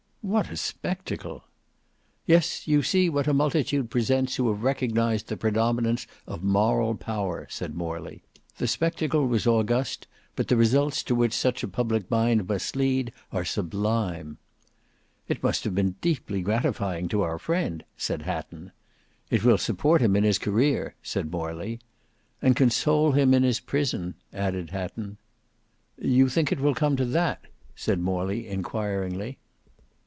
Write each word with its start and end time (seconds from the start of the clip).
"What 0.23 0.51
a 0.51 0.55
spectacle!" 0.55 1.45
"Yes; 2.27 2.67
you 2.67 2.83
see 2.83 3.09
what 3.09 3.25
a 3.27 3.33
multitude 3.33 3.89
presents 3.89 4.35
who 4.35 4.49
have 4.49 4.61
recognised 4.61 5.27
the 5.29 5.35
predominance 5.35 6.05
of 6.27 6.43
Moral 6.43 6.93
Power," 6.93 7.47
said 7.49 7.73
Morley. 7.73 8.21
"The 8.57 8.67
spectacle 8.67 9.25
was 9.27 9.47
august; 9.47 10.05
but 10.35 10.47
the 10.47 10.55
results 10.55 11.01
to 11.05 11.15
which 11.15 11.33
such 11.33 11.63
a 11.63 11.67
public 11.67 12.09
mind 12.11 12.47
must 12.47 12.75
lead 12.75 13.11
are 13.31 13.43
sublime." 13.43 14.37
"It 15.27 15.41
must 15.41 15.63
have 15.63 15.73
been 15.73 15.95
deeply 16.01 16.43
gratifying 16.43 17.07
to 17.07 17.23
our 17.23 17.39
friend," 17.39 17.83
said 17.97 18.21
Hatton. 18.21 18.73
"It 19.31 19.43
will 19.43 19.57
support 19.57 20.01
him 20.03 20.15
in 20.15 20.23
his 20.23 20.37
career," 20.37 20.93
said 21.01 21.31
Morley. 21.31 21.79
"And 22.43 22.55
console 22.55 23.13
him 23.13 23.33
in 23.33 23.41
his 23.41 23.59
prison," 23.59 24.13
added 24.31 24.69
Hatton. 24.69 25.17
"You 25.97 26.29
think 26.29 26.49
that 26.49 26.59
it 26.59 26.61
will 26.61 26.75
come 26.75 26.95
to 26.97 27.05
that?" 27.05 27.45
said 27.75 27.99
Morley 27.99 28.47
inquiringly. 28.47 29.39